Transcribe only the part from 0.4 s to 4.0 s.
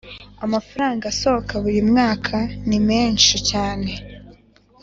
Amafaranga asohoka buri mwaka ni menshi cyane